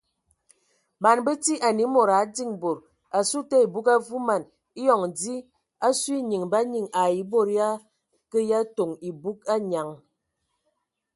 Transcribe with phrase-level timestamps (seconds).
[1.01, 2.79] Man bəti anə a mod a diŋ bad
[3.17, 4.43] asu te ebug avuman
[4.79, 5.35] eyɔŋ dzi
[5.87, 7.69] asu enyiŋ ba nyiŋ ai bod ya
[8.31, 9.89] kə ya toŋ ebug anyaŋ.